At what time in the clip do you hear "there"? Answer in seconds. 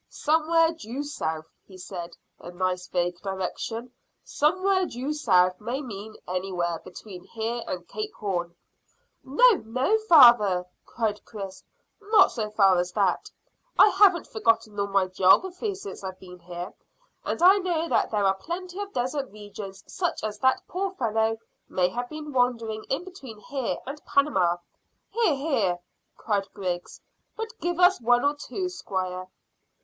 18.09-18.25